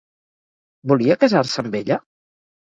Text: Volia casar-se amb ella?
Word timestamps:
Volia 0.93 1.19
casar-se 1.25 1.63
amb 1.65 1.81
ella? 1.83 2.03